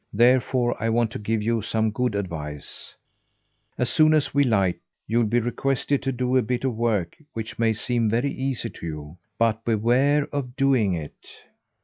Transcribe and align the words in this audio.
Therefore 0.13 0.75
I 0.81 0.89
want 0.89 1.11
to 1.11 1.19
give 1.19 1.43
you 1.43 1.61
some 1.61 1.91
good 1.91 2.15
advice. 2.15 2.95
As 3.77 3.87
soon 3.87 4.15
as 4.15 4.33
we 4.33 4.43
light, 4.43 4.79
you'll 5.05 5.25
be 5.27 5.39
requested 5.39 6.01
to 6.01 6.11
do 6.11 6.37
a 6.37 6.41
bit 6.41 6.63
of 6.63 6.75
work 6.75 7.15
which 7.33 7.59
may 7.59 7.73
seem 7.73 8.09
very 8.09 8.31
easy 8.33 8.71
to 8.71 8.85
you; 8.87 9.17
but 9.37 9.63
beware 9.63 10.25
of 10.33 10.55
doing 10.55 10.95
it!" 10.95 11.27